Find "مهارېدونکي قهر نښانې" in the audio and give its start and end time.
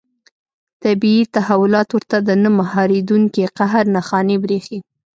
2.59-4.37